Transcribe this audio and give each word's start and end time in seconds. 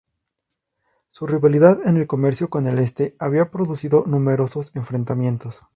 Su 1.11 1.27
rivalidad 1.27 1.85
en 1.87 1.95
el 1.97 2.07
comercio 2.07 2.49
con 2.49 2.65
el 2.65 2.79
este 2.79 3.15
había 3.19 3.51
producido 3.51 4.03
numerosos 4.07 4.75
enfrentamientos. 4.75 5.61